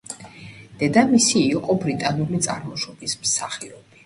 [0.79, 3.89] დედამისი იყო ბრიტანული წარმოშობის მსახიობი.